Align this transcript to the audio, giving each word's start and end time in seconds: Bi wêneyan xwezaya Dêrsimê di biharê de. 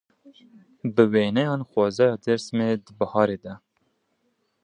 Bi 0.93 1.03
wêneyan 1.11 1.61
xwezaya 1.71 2.15
Dêrsimê 2.23 2.69
di 2.83 2.91
biharê 2.99 3.37
de. 3.43 3.53